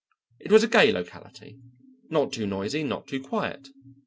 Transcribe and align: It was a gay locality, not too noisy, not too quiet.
It 0.39 0.51
was 0.51 0.63
a 0.63 0.67
gay 0.67 0.91
locality, 0.91 1.59
not 2.09 2.33
too 2.33 2.47
noisy, 2.47 2.81
not 2.81 3.05
too 3.05 3.21
quiet. 3.21 3.67